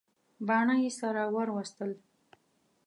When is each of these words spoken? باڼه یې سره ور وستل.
باڼه 0.47 0.75
یې 0.83 0.91
سره 0.99 1.21
ور 1.35 1.47
وستل. 1.55 1.91